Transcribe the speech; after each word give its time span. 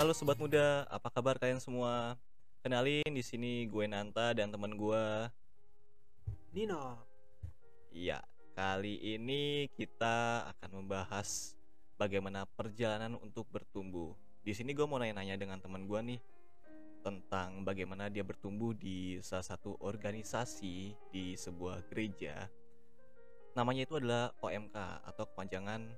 Halo 0.00 0.16
sobat 0.16 0.40
muda, 0.40 0.88
apa 0.88 1.12
kabar 1.12 1.36
kalian 1.36 1.60
semua? 1.60 2.16
Kenalin 2.64 3.04
di 3.04 3.20
sini 3.20 3.68
gue 3.68 3.84
Nanta 3.84 4.32
dan 4.32 4.48
teman 4.48 4.72
gue. 4.72 5.28
Nino. 6.56 6.96
Iya, 7.92 8.24
kali 8.56 8.96
ini 8.96 9.68
kita 9.76 10.48
akan 10.56 10.80
membahas 10.80 11.52
bagaimana 12.00 12.48
perjalanan 12.48 13.20
untuk 13.20 13.44
bertumbuh. 13.52 14.16
Di 14.40 14.56
sini 14.56 14.72
gue 14.72 14.88
mau 14.88 14.96
nanya-nanya 14.96 15.36
dengan 15.36 15.60
teman 15.60 15.84
gue 15.84 16.00
nih 16.16 16.20
tentang 17.04 17.60
bagaimana 17.60 18.08
dia 18.08 18.24
bertumbuh 18.24 18.72
di 18.72 19.20
salah 19.20 19.44
satu 19.44 19.76
organisasi 19.84 20.96
di 21.12 21.36
sebuah 21.36 21.84
gereja. 21.92 22.48
Namanya 23.52 23.84
itu 23.84 24.00
adalah 24.00 24.32
OMK 24.40 24.76
atau 25.12 25.28
kepanjangan 25.28 25.92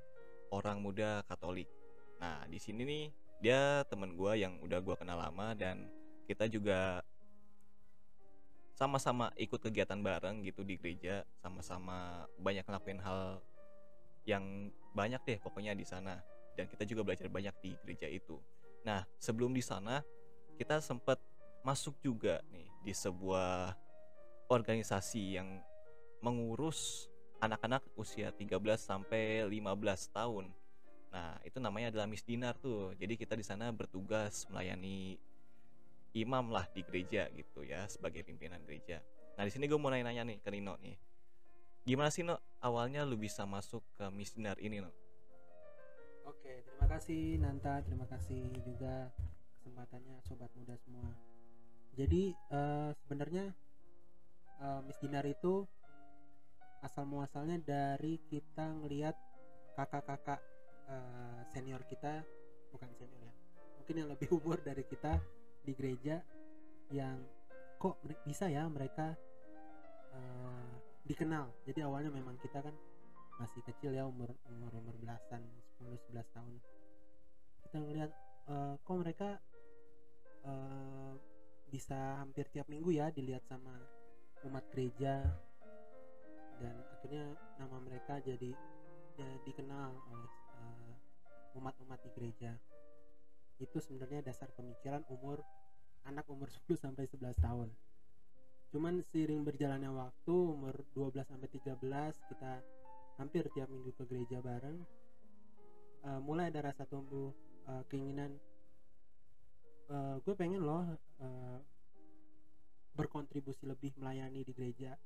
Orang 0.51 0.83
Muda 0.83 1.23
Katolik. 1.31 1.71
Nah, 2.19 2.43
di 2.51 2.59
sini 2.59 2.83
nih 2.83 3.22
dia 3.43 3.83
teman 3.91 4.15
gue 4.15 4.33
yang 4.39 4.55
udah 4.63 4.79
gue 4.79 4.95
kenal 4.95 5.19
lama 5.19 5.51
dan 5.59 5.91
kita 6.31 6.47
juga 6.47 7.03
sama-sama 8.79 9.35
ikut 9.35 9.59
kegiatan 9.59 9.99
bareng 9.99 10.47
gitu 10.47 10.63
di 10.63 10.79
gereja 10.79 11.27
sama-sama 11.43 12.25
banyak 12.39 12.63
ngelakuin 12.63 13.03
hal 13.03 13.43
yang 14.23 14.71
banyak 14.95 15.19
deh 15.27 15.39
pokoknya 15.43 15.75
di 15.75 15.83
sana. 15.83 16.23
Dan 16.55 16.71
kita 16.71 16.87
juga 16.87 17.03
belajar 17.03 17.27
banyak 17.27 17.55
di 17.59 17.75
gereja 17.83 18.07
itu. 18.07 18.39
Nah 18.87 19.03
sebelum 19.19 19.51
di 19.51 19.65
sana 19.65 20.07
kita 20.55 20.79
sempat 20.79 21.19
masuk 21.67 21.99
juga 21.99 22.39
nih 22.55 22.71
di 22.87 22.95
sebuah 22.95 23.75
organisasi 24.47 25.35
yang 25.35 25.59
mengurus 26.23 27.11
anak-anak 27.43 27.83
usia 27.99 28.31
13 28.31 28.63
sampai 28.79 29.43
15 29.51 30.15
tahun 30.15 30.47
Nah, 31.13 31.37
itu 31.45 31.61
namanya 31.61 31.93
adalah 31.93 32.09
Miss 32.09 32.25
Dinar 32.25 32.57
tuh. 32.57 32.97
Jadi 32.97 33.21
kita 33.21 33.37
di 33.37 33.45
sana 33.45 33.69
bertugas 33.69 34.49
melayani 34.49 35.21
imam 36.17 36.49
lah 36.49 36.65
di 36.73 36.81
gereja 36.85 37.29
gitu 37.37 37.65
ya 37.65 37.85
sebagai 37.89 38.25
pimpinan 38.25 38.61
gereja. 38.65 39.05
Nah, 39.37 39.45
di 39.45 39.53
sini 39.53 39.69
gue 39.69 39.77
mau 39.77 39.93
nanya-nanya 39.93 40.33
nih 40.33 40.39
ke 40.41 40.49
Nino 40.49 40.77
nih. 40.81 40.97
Gimana 41.85 42.09
sih 42.09 42.25
No 42.25 42.41
awalnya 42.65 43.05
lu 43.05 43.21
bisa 43.21 43.45
masuk 43.45 43.85
ke 43.99 44.09
Miss 44.09 44.33
Dinar 44.33 44.57
ini 44.61 44.81
No? 44.81 44.93
Oke, 46.25 46.63
terima 46.65 46.87
kasih 46.87 47.43
Nanta, 47.43 47.83
terima 47.83 48.07
kasih 48.07 48.49
juga 48.63 49.11
kesempatannya 49.59 50.17
sobat 50.25 50.49
muda 50.57 50.79
semua. 50.81 51.11
Jadi 51.93 52.33
uh, 52.55 52.95
sebenarnya 53.05 53.53
uh, 54.63 54.81
Miss 54.87 55.01
Dinar 55.03 55.27
itu 55.29 55.67
asal 56.81 57.05
muasalnya 57.05 57.59
dari 57.61 58.17
kita 58.31 58.79
ngelihat 58.81 59.19
kakak-kakak 59.75 60.52
uh, 60.89 61.41
senior 61.53 61.83
kita 61.87 62.25
bukan 62.73 62.91
senior 62.97 63.21
ya 63.23 63.35
mungkin 63.83 63.95
yang 63.99 64.11
lebih 64.15 64.29
umur 64.39 64.63
dari 64.63 64.87
kita 64.87 65.19
di 65.63 65.75
gereja 65.75 66.23
yang 66.95 67.19
kok 67.83 67.99
bisa 68.23 68.47
ya 68.47 68.71
mereka 68.71 69.19
uh, 70.15 70.73
dikenal. 71.03 71.51
Jadi 71.67 71.83
awalnya 71.83 72.15
memang 72.15 72.39
kita 72.39 72.63
kan 72.63 72.75
masih 73.43 73.59
kecil 73.67 73.91
ya 73.91 74.07
umur 74.07 74.31
umur 74.47 74.71
umur 74.79 74.95
belasan 75.03 75.43
10 75.83 76.15
11 76.15 76.35
tahun. 76.35 76.55
Kita 77.67 77.77
ngelihat 77.83 78.11
uh, 78.47 78.75
kok 78.79 78.97
mereka 79.03 79.31
uh, 80.47 81.19
bisa 81.73 82.23
hampir 82.23 82.47
tiap 82.55 82.71
minggu 82.71 82.95
ya 82.95 83.11
dilihat 83.11 83.43
sama 83.51 83.83
umat 84.47 84.63
gereja 84.71 85.27
dan 86.63 86.75
akhirnya 86.95 87.35
nama 87.59 87.77
mereka 87.83 88.23
jadi 88.23 88.55
ya, 89.19 89.29
dikenal 89.43 89.91
oleh 89.91 90.31
umat-umat 91.57 91.99
di 92.03 92.11
gereja. 92.15 92.53
Itu 93.61 93.79
sebenarnya 93.79 94.25
dasar 94.25 94.51
pemikiran 94.53 95.05
umur 95.13 95.41
anak 96.09 96.27
umur 96.29 96.51
10 96.67 96.77
sampai 96.79 97.07
11 97.07 97.39
tahun. 97.39 97.69
Cuman 98.73 99.05
seiring 99.13 99.45
berjalannya 99.45 99.93
waktu 99.93 100.33
umur 100.33 100.75
12 100.97 101.29
sampai 101.29 101.49
13 101.49 101.77
kita 102.33 102.53
hampir 103.21 103.45
tiap 103.53 103.69
minggu 103.69 103.93
ke 103.93 104.09
gereja 104.09 104.41
bareng 104.41 104.81
uh, 106.09 106.21
mulai 106.25 106.49
ada 106.49 106.73
rasa 106.73 106.89
tumbuh 106.89 107.31
uh, 107.69 107.85
keinginan 107.87 108.41
uh, 109.93 110.17
gue 110.25 110.35
pengen 110.35 110.65
loh 110.65 110.89
uh, 111.21 111.59
berkontribusi 112.93 113.65
lebih 113.65 113.97
melayani 113.97 114.45
di 114.45 114.53
gereja. 114.53 114.97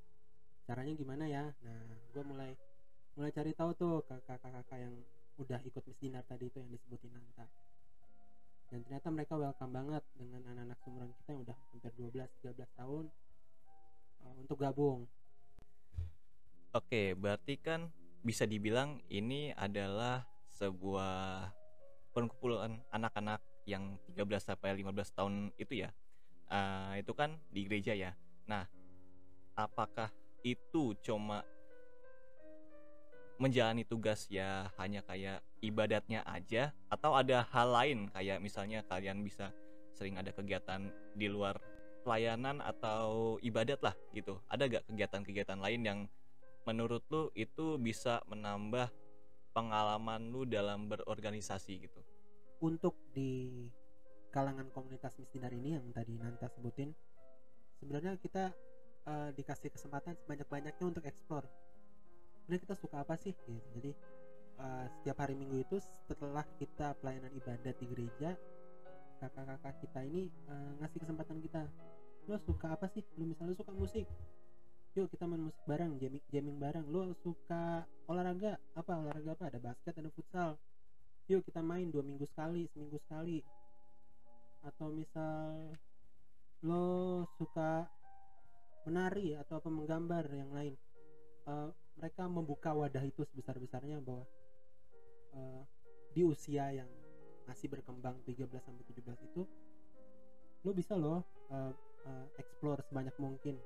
Caranya 0.67 0.95
gimana 0.99 1.31
ya? 1.31 1.47
Nah 1.63 1.83
gue 2.11 2.23
mulai 2.27 2.55
mulai 3.15 3.31
cari 3.31 3.55
tahu 3.55 3.71
tuh 3.79 4.03
kakak-kakak 4.07 4.79
yang 4.83 4.95
udah 5.37 5.61
ikut 5.65 5.83
Miss 5.85 6.01
Dinar 6.01 6.25
tadi 6.25 6.49
itu 6.49 6.57
yang 6.61 6.71
disebutin 6.73 7.13
Nanta. 7.13 7.47
Dan 8.67 8.83
ternyata 8.83 9.09
mereka 9.15 9.39
welcome 9.39 9.73
banget 9.73 10.03
dengan 10.19 10.43
anak-anak 10.43 10.79
seumuran 10.83 11.11
kita 11.23 11.29
yang 11.37 11.43
udah 11.47 11.57
hampir 11.71 11.93
12-13 11.95 12.79
tahun 12.81 13.05
uh, 14.27 14.35
untuk 14.43 14.59
gabung. 14.59 15.07
Oke 16.75 17.15
berarti 17.15 17.57
kan 17.63 17.89
bisa 18.27 18.43
dibilang 18.43 18.99
ini 19.07 19.55
adalah 19.55 20.27
sebuah 20.51 21.47
perkumpulan 22.11 22.83
anak-anak 22.91 23.39
yang 23.71 24.01
13 24.11 24.51
sampai 24.51 24.83
15 24.83 25.17
tahun 25.17 25.35
itu 25.61 25.87
ya. 25.87 25.91
Uh, 26.51 26.99
itu 26.99 27.13
kan 27.15 27.39
di 27.55 27.71
gereja 27.71 27.95
ya. 27.95 28.13
Nah 28.51 28.67
apakah 29.55 30.11
itu 30.43 30.95
cuma 31.03 31.43
menjalani 33.37 33.85
tugas 33.85 34.27
ya 34.33 34.73
hanya 34.81 35.05
kayak 35.05 35.45
ibadatnya 35.61 36.25
aja? 36.25 36.73
Atau 36.89 37.13
ada 37.17 37.45
hal 37.53 37.69
lain 37.73 37.99
kayak 38.13 38.41
misalnya 38.41 38.85
kalian 38.89 39.21
bisa 39.25 39.53
sering 39.97 40.17
ada 40.21 40.33
kegiatan 40.33 40.93
di 41.17 41.29
luar 41.29 41.57
pelayanan 42.05 42.61
atau 42.61 43.37
ibadat 43.41 43.81
lah 43.83 43.95
gitu? 44.13 44.41
Ada 44.49 44.69
gak 44.69 44.85
kegiatan-kegiatan 44.93 45.59
lain 45.59 45.81
yang 45.85 46.01
menurut 46.67 47.03
lu 47.11 47.31
itu 47.39 47.79
bisa 47.79 48.21
menambah 48.27 48.91
pengalaman 49.57 50.29
lu 50.29 50.45
dalam 50.45 50.91
berorganisasi 50.91 51.89
gitu? 51.89 52.01
Untuk 52.61 52.97
di 53.13 53.69
kalangan 54.33 54.69
komunitas 54.69 55.17
misdinar 55.17 55.49
ini 55.57 55.81
yang 55.81 55.89
tadi 55.97 56.13
Nanta 56.21 56.53
sebutin 56.53 56.93
sebenarnya 57.81 58.21
kita 58.21 58.53
uh, 59.09 59.31
dikasih 59.33 59.73
kesempatan 59.73 60.13
sebanyak-banyaknya 60.21 60.85
untuk 60.85 61.05
eksplor 61.09 61.49
sebenarnya 62.47 62.63
kita 62.63 62.77
suka 62.79 63.03
apa 63.03 63.19
sih 63.19 63.35
gitu? 63.35 63.59
Jadi 63.75 63.91
uh, 64.63 64.87
setiap 64.87 65.19
hari 65.19 65.35
minggu 65.35 65.67
itu 65.67 65.83
setelah 66.07 66.47
kita 66.63 66.95
pelayanan 67.03 67.35
ibadat 67.35 67.75
di 67.75 67.87
gereja 67.91 68.39
kakak-kakak 69.19 69.75
kita 69.83 70.01
ini 70.07 70.31
uh, 70.47 70.79
ngasih 70.79 71.03
kesempatan 71.03 71.43
kita 71.43 71.67
lo 72.31 72.39
suka 72.47 72.79
apa 72.79 72.87
sih? 72.95 73.03
Lo 73.19 73.27
misalnya 73.27 73.59
suka 73.59 73.75
musik 73.75 74.07
yuk 74.97 75.13
kita 75.13 75.29
main 75.29 75.45
musik 75.45 75.61
bareng 75.69 76.01
jamming, 76.01 76.25
jamming 76.33 76.57
bareng. 76.57 76.87
Lo 76.89 77.13
suka 77.21 77.85
olahraga 78.09 78.57
apa? 78.73 78.97
Olahraga 78.97 79.37
apa? 79.37 79.45
Ada 79.53 79.59
basket 79.61 79.95
ada 80.01 80.09
futsal. 80.09 80.57
Yuk 81.29 81.45
kita 81.45 81.61
main 81.61 81.93
dua 81.93 82.01
minggu 82.01 82.25
sekali 82.25 82.65
seminggu 82.73 82.97
sekali. 83.05 83.45
Atau 84.65 84.89
misal 84.95 85.77
lo 86.65 87.29
suka 87.37 87.85
menari 88.89 89.37
atau 89.37 89.61
apa 89.61 89.69
menggambar 89.69 90.25
yang 90.33 90.51
lain. 90.57 90.75
Uh, 91.45 91.69
mereka 91.97 92.29
membuka 92.29 92.77
wadah 92.77 93.03
itu 93.05 93.25
sebesar-besarnya 93.25 93.99
bahwa 94.05 94.25
uh, 95.33 95.63
di 96.13 96.23
usia 96.25 96.73
yang 96.73 96.89
masih 97.49 97.73
berkembang 97.73 98.21
13 98.25 98.49
sampai 98.61 98.85
17 98.85 99.29
itu 99.33 99.43
lo 100.67 100.71
bisa 100.75 100.99
lo 100.99 101.23
uh, 101.53 101.73
uh, 102.05 102.27
explore 102.37 102.83
sebanyak 102.85 103.15
mungkin 103.17 103.57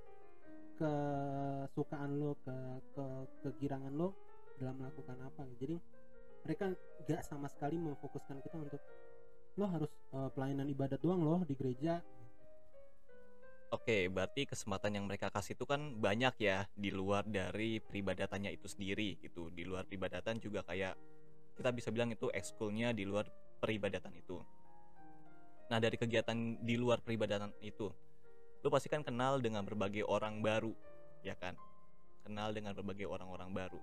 kesukaan 0.81 2.17
lo 2.17 2.41
ke 2.41 2.57
ke 2.97 3.05
kegirangan 3.45 3.93
lo 3.93 4.17
dalam 4.57 4.81
melakukan 4.81 5.17
apa. 5.21 5.45
Jadi 5.61 5.77
mereka 6.45 6.73
gak 7.05 7.21
sama 7.25 7.49
sekali 7.53 7.77
memfokuskan 7.77 8.41
kita 8.41 8.57
untuk 8.57 8.81
lo 9.61 9.67
harus 9.69 9.93
uh, 10.17 10.33
pelayanan 10.33 10.69
ibadat 10.73 11.01
doang 11.03 11.21
loh 11.21 11.41
di 11.45 11.53
gereja 11.53 12.01
Oke, 13.71 14.11
berarti 14.11 14.51
kesempatan 14.51 14.99
yang 14.99 15.07
mereka 15.07 15.31
kasih 15.31 15.55
itu 15.55 15.63
kan 15.63 15.95
banyak 15.95 16.35
ya 16.43 16.67
di 16.75 16.91
luar 16.91 17.23
dari 17.23 17.79
peribadatannya 17.79 18.51
itu 18.51 18.67
sendiri 18.67 19.15
gitu. 19.23 19.47
Di 19.55 19.63
luar 19.63 19.87
peribadatan 19.87 20.43
juga 20.43 20.67
kayak 20.67 20.99
kita 21.55 21.71
bisa 21.71 21.95
bilang 21.95 22.11
itu 22.11 22.27
ekskulnya 22.35 22.91
di 22.91 23.07
luar 23.07 23.31
peribadatan 23.63 24.11
itu. 24.19 24.43
Nah, 25.71 25.79
dari 25.79 25.95
kegiatan 25.95 26.59
di 26.59 26.75
luar 26.75 26.99
peribadatan 26.99 27.55
itu, 27.63 27.87
lu 28.59 28.69
pasti 28.75 28.91
kan 28.91 29.07
kenal 29.07 29.39
dengan 29.39 29.63
berbagai 29.63 30.03
orang 30.03 30.43
baru, 30.43 30.75
ya 31.23 31.39
kan? 31.39 31.55
Kenal 32.27 32.51
dengan 32.51 32.75
berbagai 32.75 33.07
orang-orang 33.07 33.55
baru. 33.55 33.79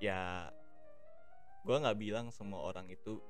Ya, 0.00 0.48
gue 1.68 1.76
nggak 1.76 2.00
bilang 2.00 2.32
semua 2.32 2.64
orang 2.64 2.88
itu 2.88 3.20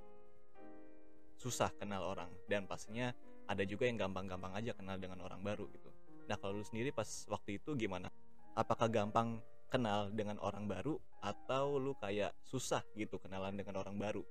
susah 1.42 1.74
kenal 1.74 2.06
orang 2.06 2.30
dan 2.46 2.70
pastinya 2.70 3.10
ada 3.52 3.68
juga 3.68 3.84
yang 3.84 4.00
gampang-gampang 4.00 4.56
aja 4.56 4.72
kenal 4.72 4.96
dengan 4.96 5.20
orang 5.20 5.44
baru 5.44 5.68
gitu. 5.68 5.92
Nah 6.24 6.40
kalau 6.40 6.56
lu 6.56 6.64
sendiri 6.64 6.88
pas 6.88 7.28
waktu 7.28 7.60
itu 7.60 7.76
gimana? 7.76 8.08
Apakah 8.56 8.88
gampang 8.88 9.44
kenal 9.68 10.08
dengan 10.12 10.40
orang 10.40 10.64
baru 10.64 10.96
atau 11.20 11.76
lu 11.76 11.92
kayak 12.00 12.32
susah 12.48 12.80
gitu 12.96 13.20
kenalan 13.20 13.52
dengan 13.52 13.84
orang 13.84 13.96
baru? 14.00 14.24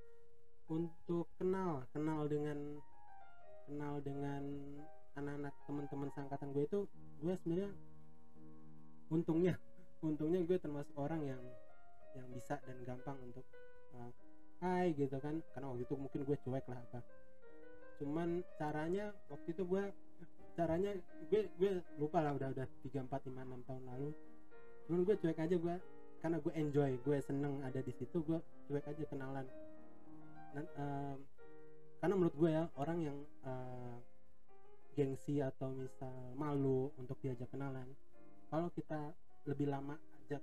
Untuk 0.66 1.30
kenal 1.38 1.86
kenal 1.94 2.26
dengan 2.26 2.58
kenal 3.70 4.02
dengan 4.02 4.42
anak-anak 5.14 5.54
teman-teman 5.70 6.10
sangkatan 6.18 6.50
gue 6.50 6.64
itu 6.66 6.80
gue 7.22 7.34
sebenarnya 7.46 7.70
untungnya 9.12 9.54
untungnya 10.02 10.40
gue 10.42 10.58
termasuk 10.58 10.94
orang 10.98 11.22
yang 11.22 11.42
yang 12.18 12.26
bisa 12.34 12.58
dan 12.66 12.78
gampang 12.82 13.16
untuk 13.22 13.46
uh, 13.94 14.10
hai 14.66 14.90
gitu 14.98 15.14
kan. 15.22 15.38
Karena 15.54 15.70
waktu 15.70 15.86
itu 15.86 15.94
mungkin 15.94 16.20
gue 16.26 16.36
cuek 16.42 16.66
lah 16.66 16.82
apa 16.90 17.21
cuman 18.02 18.42
caranya 18.58 19.14
waktu 19.30 19.54
itu 19.54 19.62
gue 19.62 19.84
caranya 20.58 20.90
gue 21.30 21.46
gue 21.54 21.70
lupa 22.02 22.18
lah 22.18 22.34
udah 22.34 22.50
udah 22.50 22.66
tiga 22.82 23.06
empat 23.06 23.22
lima 23.30 23.46
enam 23.46 23.62
tahun 23.62 23.86
lalu. 23.86 24.10
Cuman 24.90 25.00
gue 25.06 25.14
cuek 25.22 25.38
aja 25.38 25.54
gue 25.54 25.76
karena 26.18 26.36
gue 26.42 26.52
enjoy 26.58 26.90
gue 26.98 27.18
seneng 27.22 27.62
ada 27.62 27.78
di 27.78 27.94
situ 27.94 28.18
gue 28.26 28.42
cuek 28.66 28.84
aja 28.90 29.02
kenalan. 29.06 29.46
Dan, 30.52 30.66
uh, 30.74 31.16
karena 32.02 32.14
menurut 32.18 32.34
gue 32.34 32.50
ya 32.50 32.66
orang 32.74 32.98
yang 32.98 33.18
uh, 33.46 33.96
gengsi 34.92 35.40
atau 35.40 35.72
misal 35.72 36.12
malu 36.36 36.92
untuk 37.00 37.16
diajak 37.24 37.48
kenalan 37.48 37.88
kalau 38.52 38.68
kita 38.76 39.16
lebih 39.48 39.72
lama 39.72 39.96
ajak 40.24 40.42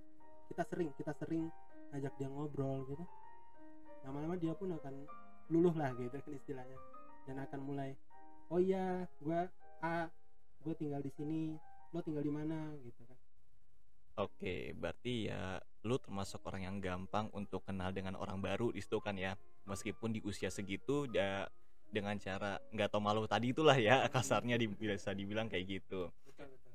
kita 0.49 0.63
sering 0.65 0.89
kita 0.97 1.13
sering 1.21 1.45
ajak 1.93 2.09
dia 2.17 2.25
ngobrol 2.25 2.81
gitu 2.89 3.05
lama-lama 4.01 4.35
dia 4.41 4.57
pun 4.57 4.73
akan 4.73 5.05
luluh 5.53 5.73
lah 5.77 5.93
gitu 5.93 6.17
kan 6.17 6.33
istilahnya 6.33 6.77
dan 7.27 7.41
akan 7.43 7.59
mulai 7.63 7.91
oh 8.51 8.59
iya 8.61 9.07
gue 9.19 9.39
A 9.79 10.07
gue 10.63 10.73
tinggal 10.75 11.01
di 11.01 11.11
sini 11.15 11.55
lo 11.95 11.99
tinggal 12.03 12.23
di 12.23 12.33
mana 12.33 12.75
gitu 12.83 13.01
kan 13.07 13.17
Oke, 14.19 14.75
berarti 14.75 15.31
ya 15.31 15.63
lu 15.87 15.95
termasuk 15.95 16.43
orang 16.43 16.67
yang 16.67 16.77
gampang 16.83 17.31
untuk 17.31 17.63
kenal 17.63 17.95
dengan 17.95 18.19
orang 18.19 18.43
baru 18.43 18.67
di 18.67 18.83
situ 18.83 18.99
kan 18.99 19.15
ya. 19.15 19.39
Meskipun 19.63 20.11
di 20.11 20.19
usia 20.27 20.51
segitu 20.51 21.07
ya 21.07 21.47
dengan 21.87 22.19
cara 22.19 22.59
nggak 22.75 22.91
tau 22.91 22.99
malu 22.99 23.23
tadi 23.31 23.55
itulah 23.55 23.79
ya 23.79 24.03
kasarnya 24.13 24.59
di, 24.59 24.67
bisa 24.67 25.15
dibilang 25.15 25.47
kayak 25.47 25.79
gitu. 25.79 26.11
betul 26.27 26.51
betul 26.51 26.73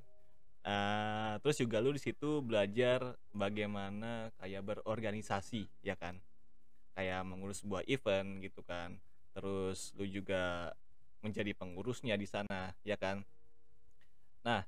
Eh, 0.65 1.35
terus 1.45 1.61
juga 1.61 1.77
lu 1.85 1.93
di 1.93 2.01
situ 2.01 2.41
belajar 2.41 3.13
bagaimana 3.37 4.33
kayak 4.41 4.65
berorganisasi 4.65 5.69
ya 5.85 6.01
kan. 6.01 6.17
Kayak 6.97 7.29
mengurus 7.29 7.61
sebuah 7.61 7.85
event 7.85 8.41
gitu 8.41 8.65
kan. 8.65 8.97
Terus 9.35 9.91
lu 9.99 10.07
juga 10.07 10.71
menjadi 11.21 11.51
pengurusnya 11.59 12.15
di 12.15 12.29
sana 12.29 12.71
ya 12.87 12.95
kan. 12.95 13.27
Nah, 14.47 14.63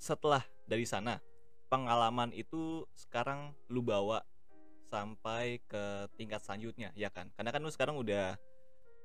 setelah 0.00 0.42
dari 0.66 0.88
sana 0.88 1.22
pengalaman 1.68 2.34
itu 2.34 2.82
sekarang 2.96 3.52
lu 3.68 3.84
bawa 3.84 4.24
sampai 4.88 5.60
ke 5.68 6.08
tingkat 6.16 6.42
selanjutnya 6.42 6.90
ya 6.98 7.12
kan? 7.12 7.28
Karena 7.36 7.54
kan 7.54 7.60
lu 7.60 7.70
sekarang 7.70 8.00
udah 8.00 8.34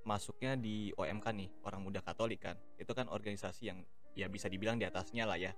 masuknya 0.07 0.55
di 0.55 0.95
OMK 0.95 1.25
nih 1.35 1.49
orang 1.67 1.83
muda 1.83 1.99
Katolik 1.99 2.41
kan? 2.41 2.55
Itu 2.79 2.95
kan 2.95 3.11
organisasi 3.11 3.69
yang 3.69 3.83
ya 4.15 4.31
bisa 4.31 4.47
dibilang 4.47 4.79
di 4.79 4.87
atasnya 4.87 5.27
lah 5.27 5.35
ya. 5.37 5.51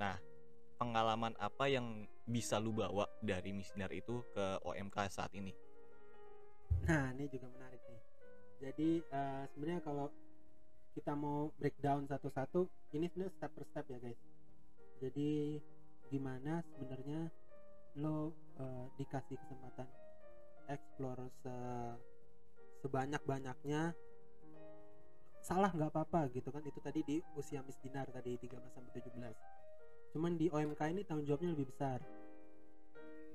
Nah 0.00 0.16
pengalaman 0.76 1.36
apa 1.36 1.68
yang 1.68 2.04
bisa 2.24 2.56
lu 2.60 2.72
bawa 2.72 3.08
dari 3.20 3.52
misioner 3.52 3.92
itu 3.92 4.24
ke 4.32 4.60
OMK 4.64 4.96
saat 5.08 5.32
ini 5.36 5.52
nah 6.84 7.08
ini 7.16 7.24
juga 7.32 7.48
menarik 7.48 7.80
nih. 7.88 8.02
Jadi 8.60 8.90
eh, 9.00 9.44
sebenarnya 9.52 9.82
kalau 9.84 10.12
kita 10.92 11.12
mau 11.12 11.52
breakdown 11.60 12.08
satu-satu 12.08 12.92
ini 12.96 13.08
sebenarnya 13.08 13.34
step 13.36 13.52
per 13.56 13.64
step 13.68 13.86
ya 13.88 13.98
guys. 14.00 14.20
Jadi 15.00 15.60
gimana 16.12 16.60
sebenarnya 16.76 17.32
lo 17.96 18.36
eh, 18.60 18.86
dikasih 19.00 19.40
kesempatan 19.40 19.88
explore 20.68 21.32
se- 21.40 21.98
sebanyak-banyaknya? 22.84 23.96
Salah 25.40 25.70
nggak 25.70 25.94
apa-apa 25.94 26.28
gitu 26.34 26.52
kan? 26.52 26.60
Itu 26.66 26.82
tadi 26.82 27.00
di 27.06 27.16
usia 27.38 27.62
Miss 27.62 27.80
Dinar 27.80 28.10
tadi 28.12 28.36
13 28.36 28.76
sampai 28.76 28.92
17 29.00 29.66
cuman 30.16 30.32
di 30.40 30.48
OMK 30.48 30.80
ini 30.96 31.04
tanggung 31.04 31.28
jawabnya 31.28 31.52
lebih 31.52 31.68
besar. 31.68 32.00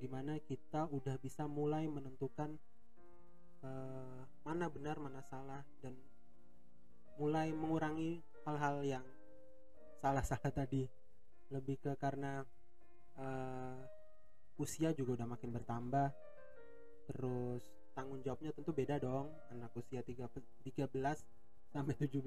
Di 0.01 0.09
mana 0.09 0.41
kita 0.41 0.89
udah 0.89 1.13
bisa 1.21 1.45
mulai 1.45 1.85
menentukan 1.85 2.57
eh, 3.65 4.21
mana 4.45 4.65
benar 4.69 4.97
mana 4.97 5.21
salah 5.29 5.61
dan 5.81 5.93
mulai 7.17 7.53
mengurangi 7.53 8.21
hal-hal 8.45 8.81
yang 8.81 9.05
salah-salah 10.01 10.51
tadi. 10.51 10.89
Lebih 11.51 11.77
ke 11.83 11.91
karena 11.99 12.41
eh, 13.19 13.79
usia 14.57 14.93
juga 14.97 15.21
udah 15.21 15.27
makin 15.37 15.49
bertambah. 15.53 16.09
Terus 17.11 17.63
tanggung 17.91 18.23
jawabnya 18.23 18.55
tentu 18.55 18.71
beda 18.71 18.95
dong 19.03 19.27
anak 19.51 19.75
usia 19.75 19.99
3 19.99 20.31
13 20.63 20.87
sampai 21.75 21.93
17 21.99 22.23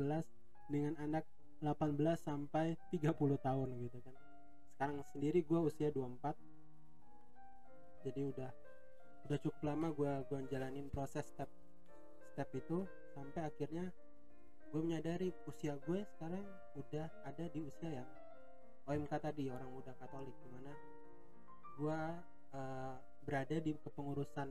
dengan 0.69 0.93
anak 1.01 1.25
18 1.65 1.97
sampai 2.21 2.77
30 2.93 3.17
tahun 3.41 3.69
gitu 3.89 3.99
kan. 4.05 4.15
Sekarang 4.77 5.01
sendiri 5.09 5.41
gue 5.41 5.61
usia 5.65 5.89
24 5.89 6.37
jadi 8.05 8.21
udah 8.29 8.51
udah 9.25 9.39
cukup 9.41 9.61
lama 9.65 9.89
gue 9.97 10.13
gua 10.29 10.41
jalanin 10.53 10.93
proses 10.93 11.25
step 11.25 11.49
step 12.37 12.49
itu 12.53 12.85
sampai 13.17 13.49
akhirnya 13.49 13.89
gue 14.69 14.81
menyadari 14.85 15.33
usia 15.49 15.81
gue 15.89 16.05
sekarang 16.19 16.45
udah 16.77 17.07
ada 17.25 17.45
di 17.49 17.65
usia 17.65 18.03
yang 18.03 18.09
OMK 18.85 19.13
tadi 19.17 19.49
orang 19.49 19.71
muda 19.73 19.97
Katolik 19.97 20.37
di 20.45 20.49
mana 20.53 20.73
gue 21.81 22.01
eh, 22.53 22.95
berada 23.25 23.57
di 23.65 23.73
kepengurusan 23.81 24.49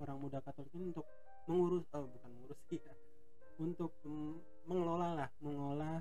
orang 0.00 0.18
muda 0.22 0.40
Katolik 0.40 0.72
ini 0.72 0.94
untuk 0.94 1.04
mengurus 1.44 1.84
oh 1.92 2.08
bukan 2.08 2.30
mengurus 2.32 2.60
ya 2.72 2.94
untuk 3.60 3.92
mm, 4.08 4.64
mengelola 4.70 5.08
lah 5.20 5.30
mengelola 5.44 6.00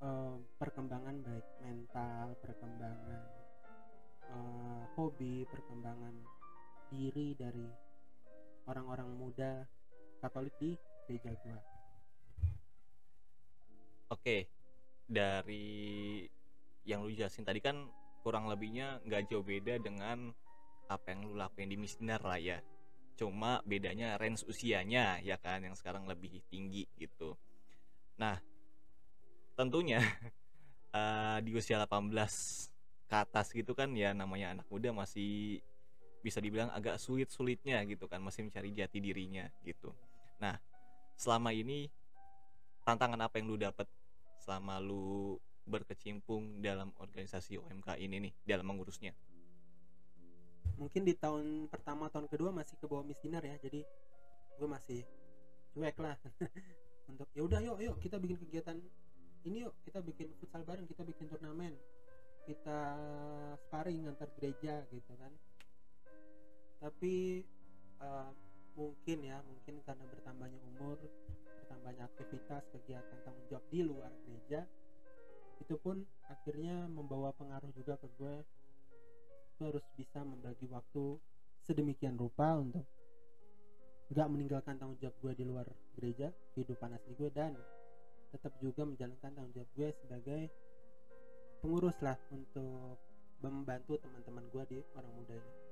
eh, 0.00 0.36
perkembangan 0.56 1.20
baik 1.20 1.46
mental 1.60 2.32
perkembangan 2.40 3.22
eh, 4.24 4.82
hobi 4.96 5.44
perkembangan 5.52 6.39
diri 6.90 7.38
dari 7.38 7.66
orang-orang 8.66 9.10
muda 9.14 9.52
Katolik 10.20 10.52
di 10.60 10.76
gereja 11.06 11.32
gua 11.32 11.70
Oke, 14.10 14.50
dari 15.06 16.26
yang 16.82 17.06
lu 17.06 17.14
jelasin 17.14 17.46
tadi 17.46 17.62
kan 17.62 17.86
kurang 18.26 18.50
lebihnya 18.50 18.98
nggak 19.06 19.30
jauh 19.30 19.46
beda 19.46 19.78
dengan 19.78 20.34
apa 20.90 21.14
yang 21.14 21.30
lu 21.30 21.38
lakuin 21.38 21.70
di 21.70 21.78
Misdinar 21.78 22.18
lah 22.26 22.42
ya. 22.42 22.58
Cuma 23.14 23.62
bedanya 23.62 24.18
range 24.18 24.42
usianya 24.50 25.22
ya 25.22 25.38
kan 25.38 25.62
yang 25.62 25.78
sekarang 25.78 26.10
lebih 26.10 26.42
tinggi 26.50 26.90
gitu. 26.98 27.38
Nah, 28.18 28.34
tentunya 29.54 30.02
eh, 30.98 31.38
di 31.46 31.54
usia 31.54 31.78
18 31.78 32.10
ke 33.06 33.14
atas 33.14 33.54
gitu 33.54 33.78
kan 33.78 33.94
ya 33.94 34.10
namanya 34.10 34.58
anak 34.58 34.66
muda 34.66 34.90
masih 34.90 35.62
bisa 36.20 36.38
dibilang 36.38 36.68
agak 36.72 37.00
sulit-sulitnya 37.00 37.80
gitu 37.88 38.06
kan, 38.06 38.20
masih 38.20 38.44
mencari 38.46 38.70
jati 38.76 38.98
dirinya 39.00 39.48
gitu. 39.64 39.92
Nah, 40.40 40.56
selama 41.16 41.52
ini 41.52 41.88
tantangan 42.84 43.20
apa 43.20 43.40
yang 43.40 43.46
lu 43.48 43.56
dapat 43.60 43.88
selama 44.40 44.80
lu 44.80 45.36
berkecimpung 45.68 46.64
dalam 46.64 46.90
organisasi 46.96 47.60
OMK 47.60 48.00
ini 48.00 48.28
nih 48.28 48.32
dalam 48.44 48.66
mengurusnya? 48.68 49.12
Mungkin 50.80 51.04
di 51.04 51.12
tahun 51.12 51.68
pertama 51.68 52.08
tahun 52.08 52.26
kedua 52.26 52.50
masih 52.50 52.80
ke 52.80 52.88
bawah 52.88 53.04
misdinar 53.04 53.44
ya 53.44 53.60
jadi 53.60 53.84
gue 54.56 54.68
masih 54.68 55.04
cuek 55.76 55.96
lah. 56.00 56.16
Untuk 57.10 57.28
ya 57.36 57.42
udah 57.44 57.60
yuk 57.60 57.78
yuk 57.84 57.96
kita 58.00 58.16
bikin 58.16 58.38
kegiatan 58.48 58.78
ini 59.44 59.64
yuk 59.64 59.74
kita 59.84 60.00
bikin 60.04 60.28
futsal 60.36 60.62
bareng 60.64 60.84
kita 60.84 61.02
bikin 61.04 61.26
turnamen 61.28 61.72
kita 62.44 62.80
sparring 63.66 64.08
antar 64.08 64.28
gereja 64.36 64.84
gitu 64.92 65.12
kan 65.16 65.32
tapi 66.80 67.44
eh, 68.00 68.30
mungkin 68.74 69.18
ya 69.20 69.38
mungkin 69.44 69.84
karena 69.84 70.04
bertambahnya 70.08 70.60
umur 70.74 70.96
bertambahnya 71.60 72.08
aktivitas 72.08 72.64
kegiatan 72.72 73.18
tanggung 73.22 73.46
jawab 73.52 73.64
di 73.68 73.80
luar 73.84 74.10
gereja 74.24 74.64
itu 75.60 75.76
pun 75.76 76.02
akhirnya 76.26 76.88
membawa 76.88 77.30
pengaruh 77.36 77.70
juga 77.76 77.94
ke 78.00 78.08
gue. 78.16 78.36
Gue 79.60 79.66
harus 79.68 79.84
bisa 79.92 80.24
membagi 80.24 80.64
waktu 80.72 81.20
sedemikian 81.68 82.16
rupa 82.16 82.56
untuk 82.56 82.82
nggak 84.10 84.26
meninggalkan 84.26 84.74
tanggung 84.80 84.98
jawab 84.98 85.14
gue 85.22 85.32
di 85.38 85.44
luar 85.46 85.68
gereja 85.94 86.34
kehidupan 86.56 86.96
asli 86.96 87.14
gue 87.14 87.30
dan 87.30 87.54
tetap 88.34 88.50
juga 88.58 88.82
menjalankan 88.82 89.30
tanggung 89.30 89.54
jawab 89.54 89.70
gue 89.78 89.88
sebagai 90.02 90.42
pengurus 91.62 91.94
lah 92.02 92.18
untuk 92.34 92.98
membantu 93.44 94.00
teman-teman 94.02 94.42
gue 94.50 94.64
di 94.66 94.78
orang 94.98 95.12
muda 95.14 95.36
ini 95.38 95.69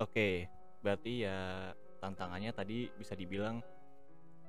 oke 0.00 0.48
berarti 0.80 1.26
ya 1.26 1.70
tantangannya 2.00 2.52
tadi 2.54 2.90
bisa 2.96 3.12
dibilang 3.12 3.60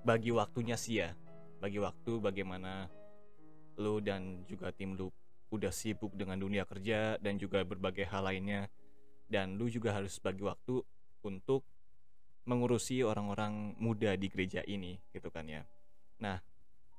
bagi 0.03 0.31
waktunya 0.33 0.77
sih 0.77 1.03
ya 1.03 1.11
bagi 1.59 1.79
waktu 1.79 2.19
bagaimana 2.19 2.91
lu 3.79 4.03
dan 4.03 4.43
juga 4.45 4.69
tim 4.75 4.93
lu 4.93 5.09
udah 5.53 5.69
sibuk 5.69 6.13
dengan 6.17 6.37
dunia 6.37 6.65
kerja 6.65 7.17
dan 7.21 7.37
juga 7.37 7.61
berbagai 7.63 8.09
hal 8.09 8.25
lainnya 8.25 8.67
dan 9.29 9.55
lu 9.55 9.69
juga 9.69 9.93
harus 9.93 10.17
bagi 10.19 10.43
waktu 10.43 10.81
untuk 11.23 11.63
mengurusi 12.43 13.05
orang-orang 13.05 13.77
muda 13.79 14.13
di 14.19 14.27
gereja 14.27 14.59
ini 14.67 14.99
gitu 15.15 15.31
kan 15.31 15.47
ya 15.47 15.63
Nah, 16.23 16.37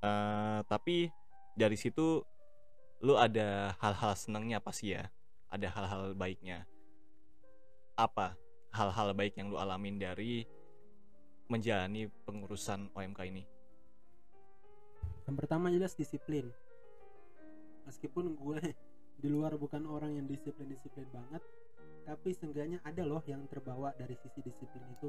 eh, 0.05 0.61
tapi 0.69 1.09
dari 1.57 1.77
situ 1.81 2.21
lu 3.01 3.15
ada 3.17 3.73
hal-hal 3.81 4.13
senangnya 4.13 4.61
pasti 4.61 4.93
ya. 4.93 5.09
Ada 5.49 5.73
hal-hal 5.73 6.03
baiknya. 6.13 6.69
Apa 7.95 8.35
hal-hal 8.75 9.15
baik 9.15 9.39
yang 9.39 9.55
lu 9.55 9.59
alamin 9.59 10.03
dari 10.03 10.43
menjalani 11.47 12.11
pengurusan 12.27 12.91
OMK 12.91 13.21
ini? 13.31 13.47
Yang 15.31 15.37
pertama 15.39 15.71
jelas 15.71 15.95
disiplin. 15.95 16.51
Meskipun 17.87 18.35
gue 18.35 18.61
di 19.23 19.29
luar 19.31 19.55
bukan 19.55 19.87
orang 19.87 20.19
yang 20.19 20.27
disiplin-disiplin 20.27 21.07
banget, 21.15 21.43
tapi 22.03 22.35
seenggaknya 22.35 22.83
ada 22.83 23.07
loh 23.07 23.23
yang 23.31 23.47
terbawa 23.47 23.95
dari 23.95 24.19
sisi 24.19 24.43
disiplin 24.43 24.83
itu. 24.91 25.09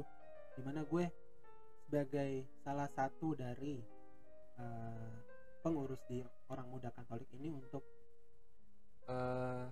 Di 0.54 0.62
mana 0.62 0.86
gue 0.86 1.04
sebagai 1.90 2.46
salah 2.62 2.86
satu 2.86 3.34
dari 3.34 3.82
uh, 4.62 5.10
pengurus 5.66 6.06
di 6.06 6.22
orang 6.54 6.70
muda 6.70 6.94
Katolik 6.94 7.26
ini 7.34 7.50
untuk 7.50 7.82
uh, 9.10 9.66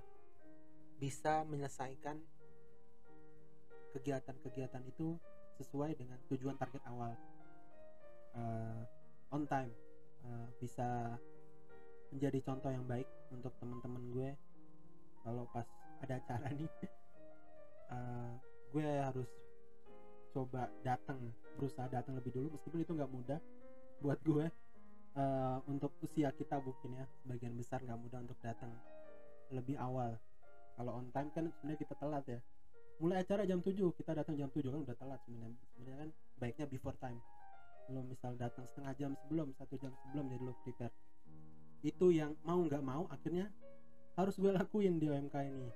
bisa 0.98 1.46
menyelesaikan 1.46 2.18
kegiatan-kegiatan 3.94 4.82
itu 4.90 5.14
sesuai 5.62 5.94
dengan 5.94 6.18
tujuan 6.26 6.58
target 6.58 6.82
awal. 6.90 7.14
Uh, 8.34 8.82
on 9.30 9.46
time. 9.46 9.70
Uh, 10.24 10.48
bisa 10.58 11.14
menjadi 12.10 12.38
contoh 12.42 12.70
yang 12.74 12.82
baik 12.90 13.06
untuk 13.30 13.54
teman-teman 13.62 14.02
gue. 14.10 14.30
Kalau 15.22 15.46
pas 15.54 15.64
ada 16.02 16.20
acara 16.20 16.52
nih 16.52 16.68
uh, 17.88 18.34
gue 18.74 18.88
harus 19.00 19.30
coba 20.34 20.68
datang 20.82 21.30
berusaha 21.54 21.86
datang 21.86 22.18
lebih 22.18 22.34
dulu. 22.34 22.58
Meskipun 22.58 22.82
itu 22.82 22.92
nggak 22.92 23.12
mudah 23.14 23.40
buat 24.02 24.18
gue 24.26 24.46
uh, 25.14 25.58
untuk 25.70 25.94
usia 26.02 26.34
kita 26.34 26.58
mungkin 26.58 26.98
ya 26.98 27.06
sebagian 27.22 27.54
besar 27.54 27.78
nggak 27.86 28.00
mudah 28.02 28.18
untuk 28.26 28.38
datang 28.42 28.74
lebih 29.54 29.78
awal. 29.78 30.18
Kalau 30.74 30.92
on 30.98 31.06
time 31.14 31.30
kan 31.30 31.46
sebenarnya 31.54 31.80
kita 31.86 31.94
telat 32.02 32.24
ya 32.26 32.40
mulai 33.02 33.22
acara 33.22 33.42
jam 33.42 33.58
7 33.58 33.74
kita 33.96 34.12
datang 34.14 34.38
jam 34.38 34.50
7 34.50 34.70
kan 34.70 34.80
udah 34.84 34.96
telat 34.96 35.20
sebenarnya. 35.26 35.60
Sebenarnya 35.74 35.98
kan 36.06 36.10
baiknya 36.38 36.66
before 36.70 36.96
time. 36.98 37.20
Lo 37.90 38.00
misal 38.06 38.38
datang 38.38 38.64
setengah 38.70 38.92
jam 38.96 39.10
sebelum 39.24 39.52
satu 39.56 39.76
jam 39.76 39.92
sebelum 40.04 40.24
jadi 40.30 40.44
lo 40.44 40.54
prepare 40.64 40.94
itu 41.84 42.16
yang 42.16 42.32
mau 42.48 42.64
nggak 42.64 42.80
mau 42.80 43.04
akhirnya 43.12 43.52
harus 44.16 44.40
gue 44.40 44.48
lakuin 44.48 44.96
di 44.96 45.12
OMK 45.12 45.36
ini. 45.44 45.68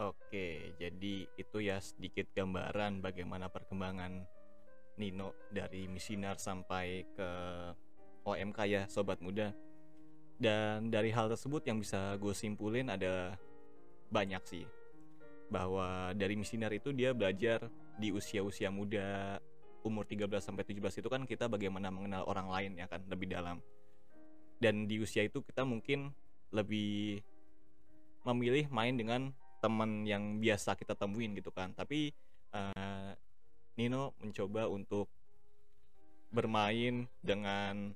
Oke, 0.00 0.72
jadi 0.78 1.26
itu 1.34 1.58
ya 1.60 1.82
sedikit 1.82 2.30
gambaran 2.32 3.02
bagaimana 3.02 3.50
perkembangan 3.50 4.22
Nino 4.96 5.34
dari 5.50 5.90
misinar 5.90 6.38
sampai 6.38 7.04
ke 7.10 7.30
OMK 8.24 8.58
ya 8.70 8.82
sobat 8.86 9.18
muda. 9.18 9.50
Dan 10.40 10.88
dari 10.88 11.12
hal 11.12 11.28
tersebut 11.28 11.66
yang 11.68 11.82
bisa 11.82 12.16
gue 12.16 12.32
simpulin 12.32 12.88
ada 12.88 13.36
banyak 14.08 14.40
sih 14.46 14.64
bahwa 15.50 16.14
dari 16.14 16.38
misinar 16.38 16.70
itu 16.70 16.94
dia 16.94 17.10
belajar 17.10 17.66
di 17.98 18.14
usia-usia 18.14 18.70
muda 18.70 19.42
umur 19.82 20.06
13 20.06 20.30
sampai 20.40 20.62
17 20.62 21.02
itu 21.02 21.08
kan 21.10 21.26
kita 21.26 21.50
bagaimana 21.50 21.90
mengenal 21.90 22.22
orang 22.30 22.48
lain 22.48 22.72
ya 22.78 22.86
kan 22.86 23.02
lebih 23.10 23.28
dalam. 23.28 23.58
Dan 24.62 24.86
di 24.86 25.02
usia 25.02 25.26
itu 25.26 25.42
kita 25.42 25.66
mungkin 25.66 26.14
lebih 26.54 27.20
memilih 28.22 28.70
main 28.70 28.94
dengan 28.94 29.32
teman 29.60 30.06
yang 30.06 30.38
biasa 30.38 30.78
kita 30.78 30.94
temuin 30.94 31.34
gitu 31.34 31.50
kan. 31.50 31.74
Tapi 31.74 32.14
uh, 32.54 33.12
Nino 33.74 34.14
mencoba 34.20 34.68
untuk 34.68 35.08
bermain 36.30 37.10
dengan 37.24 37.90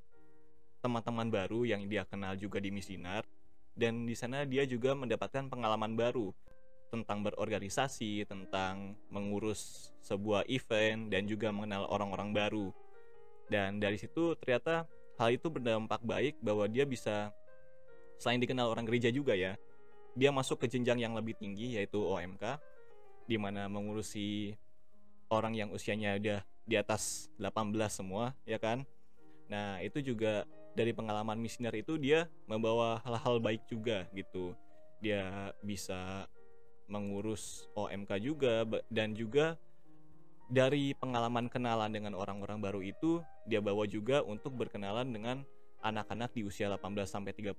teman-teman 0.83 1.31
baru 1.31 1.65
yang 1.65 1.87
dia 1.87 2.05
kenal 2.05 2.35
juga 2.37 2.59
di 2.61 2.69
misinar 2.69 3.25
dan 3.73 4.05
di 4.05 4.13
sana 4.13 4.45
dia 4.45 4.63
juga 4.69 4.93
mendapatkan 4.93 5.49
pengalaman 5.49 5.97
baru 5.97 6.35
tentang 6.93 7.25
berorganisasi, 7.27 8.27
tentang 8.29 8.95
mengurus 9.11 9.93
sebuah 10.05 10.47
event 10.47 11.11
dan 11.11 11.25
juga 11.25 11.51
mengenal 11.51 11.89
orang-orang 11.91 12.31
baru. 12.35 12.67
Dan 13.49 13.81
dari 13.81 14.01
situ 14.01 14.37
ternyata 14.41 14.89
hal 15.21 15.37
itu 15.37 15.47
berdampak 15.51 16.01
baik 16.03 16.41
bahwa 16.41 16.65
dia 16.67 16.89
bisa 16.89 17.31
selain 18.19 18.41
dikenal 18.41 18.71
orang 18.71 18.87
gereja 18.87 19.11
juga 19.11 19.35
ya. 19.37 19.59
Dia 20.15 20.31
masuk 20.31 20.63
ke 20.63 20.67
jenjang 20.71 21.03
yang 21.03 21.15
lebih 21.19 21.35
tinggi 21.35 21.75
yaitu 21.75 21.99
OMK 21.99 22.61
di 23.27 23.37
mana 23.41 23.67
mengurusi 23.67 24.55
orang 25.33 25.57
yang 25.57 25.69
usianya 25.73 26.17
udah 26.21 26.41
di 26.65 26.77
atas 26.79 27.29
18 27.41 27.75
semua 27.91 28.33
ya 28.49 28.57
kan. 28.57 28.87
Nah, 29.49 29.81
itu 29.85 30.01
juga 30.01 30.49
dari 30.75 30.91
pengalaman 30.91 31.39
misioner 31.39 31.75
itu 31.79 31.95
dia 32.01 32.27
membawa 32.51 32.99
hal-hal 33.05 33.39
baik 33.39 33.63
juga 33.69 34.09
gitu. 34.17 34.57
Dia 34.99 35.53
bisa 35.61 36.27
mengurus 36.87 37.67
OMK 37.75 38.11
juga 38.21 38.65
dan 38.93 39.17
juga 39.17 39.57
dari 40.49 40.93
pengalaman 40.93 41.49
kenalan 41.49 41.89
dengan 41.89 42.13
orang-orang 42.13 42.61
baru 42.61 42.81
itu 42.85 43.25
dia 43.49 43.65
bawa 43.65 43.89
juga 43.89 44.21
untuk 44.21 44.53
berkenalan 44.53 45.09
dengan 45.09 45.41
anak-anak 45.85 46.33
di 46.33 46.45
usia 46.45 46.69
18 46.69 47.05
sampai 47.05 47.33
30 47.37 47.57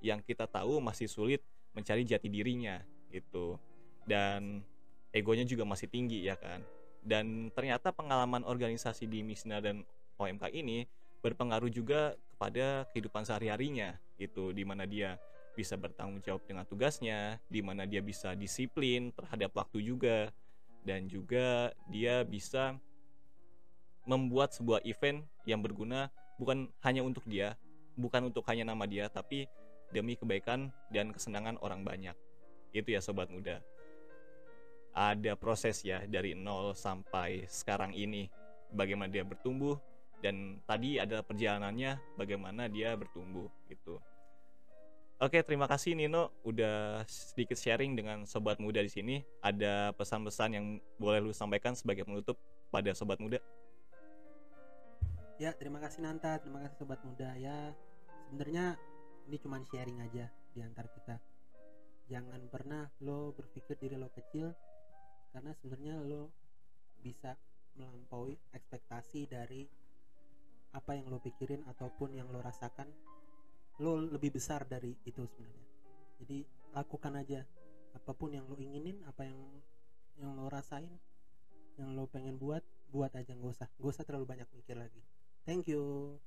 yang 0.00 0.20
kita 0.24 0.48
tahu 0.48 0.80
masih 0.80 1.08
sulit 1.08 1.44
mencari 1.76 2.04
jati 2.04 2.28
dirinya 2.32 2.80
gitu. 3.12 3.60
Dan 4.08 4.64
egonya 5.12 5.44
juga 5.44 5.68
masih 5.68 5.88
tinggi 5.88 6.24
ya 6.24 6.36
kan. 6.36 6.64
Dan 7.04 7.52
ternyata 7.52 7.92
pengalaman 7.92 8.44
organisasi 8.44 9.08
di 9.08 9.20
Misna 9.24 9.60
dan 9.60 9.84
OMK 10.16 10.52
ini 10.52 10.88
berpengaruh 11.20 11.68
juga 11.68 12.16
kepada 12.36 12.88
kehidupan 12.92 13.24
sehari-harinya 13.24 13.96
gitu 14.16 14.50
di 14.54 14.64
mana 14.64 14.86
dia 14.86 15.18
bisa 15.58 15.74
bertanggung 15.74 16.22
jawab 16.22 16.46
dengan 16.46 16.62
tugasnya, 16.62 17.42
di 17.50 17.58
mana 17.58 17.82
dia 17.82 17.98
bisa 17.98 18.38
disiplin 18.38 19.10
terhadap 19.10 19.50
waktu 19.58 19.82
juga, 19.82 20.30
dan 20.86 21.10
juga 21.10 21.74
dia 21.90 22.22
bisa 22.22 22.78
membuat 24.06 24.54
sebuah 24.54 24.86
event 24.86 25.26
yang 25.42 25.58
berguna 25.58 26.14
bukan 26.38 26.70
hanya 26.86 27.02
untuk 27.02 27.26
dia, 27.26 27.58
bukan 27.98 28.30
untuk 28.30 28.46
hanya 28.46 28.70
nama 28.70 28.86
dia, 28.86 29.10
tapi 29.10 29.50
demi 29.90 30.14
kebaikan 30.14 30.70
dan 30.94 31.10
kesenangan 31.10 31.58
orang 31.58 31.82
banyak. 31.82 32.14
Itu 32.70 32.94
ya 32.94 33.02
sobat 33.02 33.26
muda. 33.26 33.58
Ada 34.94 35.34
proses 35.34 35.82
ya 35.82 36.06
dari 36.06 36.38
nol 36.38 36.78
sampai 36.78 37.50
sekarang 37.50 37.90
ini, 37.98 38.30
bagaimana 38.70 39.10
dia 39.10 39.26
bertumbuh 39.26 39.74
dan 40.22 40.62
tadi 40.66 40.98
ada 40.98 41.22
perjalanannya 41.22 41.98
bagaimana 42.14 42.70
dia 42.70 42.94
bertumbuh 42.94 43.50
gitu. 43.66 43.98
Oke, 45.18 45.42
terima 45.42 45.66
kasih 45.66 45.98
Nino 45.98 46.30
udah 46.46 47.02
sedikit 47.10 47.58
sharing 47.58 47.98
dengan 47.98 48.22
sobat 48.22 48.62
muda 48.62 48.78
di 48.78 48.86
sini. 48.86 49.18
Ada 49.42 49.90
pesan-pesan 49.98 50.54
yang 50.54 50.78
boleh 50.94 51.18
lu 51.18 51.34
sampaikan 51.34 51.74
sebagai 51.74 52.06
penutup 52.06 52.38
pada 52.70 52.94
sobat 52.94 53.18
muda? 53.18 53.42
Ya, 55.42 55.50
terima 55.58 55.82
kasih 55.82 56.06
Nanta, 56.06 56.38
terima 56.38 56.62
kasih 56.62 56.86
sobat 56.86 57.02
muda 57.02 57.34
ya. 57.34 57.74
Sebenarnya 58.30 58.78
ini 59.26 59.42
cuma 59.42 59.58
sharing 59.66 59.98
aja 60.06 60.30
di 60.54 60.62
antar 60.62 60.86
kita. 60.86 61.18
Jangan 62.06 62.38
pernah 62.46 62.86
lo 63.02 63.34
berpikir 63.34 63.74
diri 63.74 63.98
lo 63.98 64.14
kecil 64.14 64.54
karena 65.34 65.50
sebenarnya 65.58 65.98
lo 65.98 66.30
bisa 67.02 67.34
melampaui 67.74 68.38
ekspektasi 68.54 69.26
dari 69.26 69.66
apa 70.78 70.94
yang 70.94 71.10
lo 71.10 71.18
pikirin 71.18 71.66
ataupun 71.66 72.14
yang 72.14 72.30
lo 72.30 72.38
rasakan 72.38 72.86
lo 73.78 74.02
lebih 74.02 74.34
besar 74.34 74.66
dari 74.66 74.94
itu 75.06 75.22
sebenarnya. 75.22 75.66
Jadi 76.18 76.38
lakukan 76.74 77.14
aja 77.14 77.40
apa 77.94 78.12
pun 78.14 78.34
yang 78.34 78.46
lo 78.50 78.58
inginin 78.58 79.00
apa 79.06 79.26
yang 79.26 79.38
yang 80.18 80.34
lo 80.34 80.50
rasain 80.50 80.90
yang 81.78 81.94
lo 81.94 82.10
pengen 82.10 82.36
buat 82.36 82.62
buat 82.90 83.14
aja 83.14 83.34
nggak 83.34 83.52
usah. 83.54 83.68
Nggak 83.78 83.92
usah 83.94 84.04
terlalu 84.04 84.26
banyak 84.26 84.48
mikir 84.58 84.74
lagi. 84.74 85.02
Thank 85.46 85.70
you. 85.70 86.18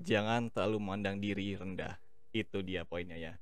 Jangan 0.00 0.48
terlalu 0.48 0.80
memandang 0.80 1.20
diri 1.20 1.52
rendah. 1.52 2.00
Itu 2.32 2.64
dia 2.64 2.88
poinnya 2.88 3.20
ya. 3.20 3.36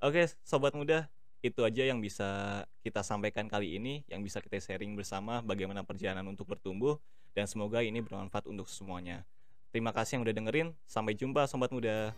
Oke 0.00 0.24
sobat 0.40 0.72
muda 0.72 1.10
itu 1.38 1.62
aja 1.62 1.86
yang 1.86 2.02
bisa 2.02 2.64
kita 2.82 3.04
sampaikan 3.06 3.46
kali 3.46 3.78
ini 3.78 4.02
yang 4.10 4.26
bisa 4.26 4.42
kita 4.42 4.58
sharing 4.58 4.98
bersama 4.98 5.38
bagaimana 5.38 5.86
perjalanan 5.86 6.26
untuk 6.26 6.50
bertumbuh 6.50 6.98
dan 7.30 7.46
semoga 7.46 7.78
ini 7.78 8.02
bermanfaat 8.02 8.50
untuk 8.50 8.66
semuanya 8.66 9.22
terima 9.70 9.92
kasih 9.92 10.18
yang 10.18 10.24
udah 10.24 10.34
dengerin. 10.34 10.68
Sampai 10.88 11.14
jumpa 11.14 11.46
sobat 11.48 11.70
muda 11.70 12.16